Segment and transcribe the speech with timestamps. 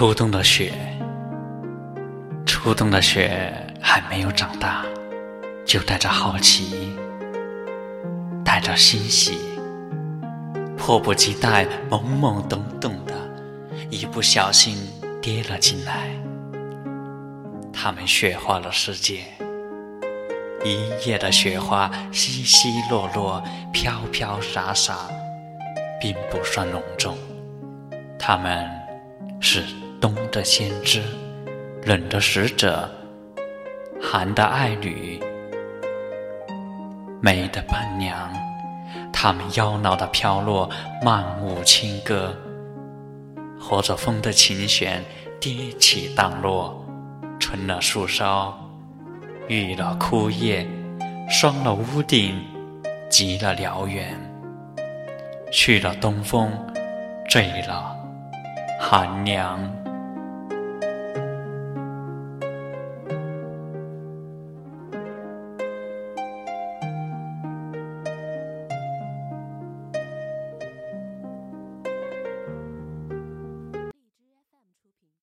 [0.00, 0.72] 初冬的雪，
[2.46, 3.52] 初冬的雪
[3.82, 4.82] 还没有长大，
[5.66, 6.96] 就带着好奇，
[8.42, 9.38] 带着欣喜，
[10.74, 13.12] 迫不及待、懵懵懂懂的，
[13.90, 14.74] 一不小心
[15.20, 16.08] 跌了进来。
[17.70, 19.20] 它们雪化了世界，
[20.64, 24.96] 一夜的雪花稀稀落落、飘飘洒洒，
[26.00, 27.18] 并不算隆重。
[28.18, 28.66] 它们。
[29.42, 29.64] 是
[30.00, 31.02] 冬的先知，
[31.84, 32.90] 冷的使者，
[34.00, 35.20] 寒的爱侣，
[37.20, 38.32] 美的伴娘。
[39.12, 40.70] 他们妖娆的飘落，
[41.04, 42.34] 漫舞轻歌，
[43.58, 45.04] 和着风的琴弦，
[45.38, 46.82] 跌起荡落，
[47.38, 48.58] 春了树梢，
[49.48, 50.66] 绿了枯叶，
[51.28, 52.42] 霜了屋顶，
[53.10, 54.18] 极了辽原，
[55.52, 56.50] 去了东风，
[57.28, 57.94] 醉了。
[58.80, 59.79] 寒凉。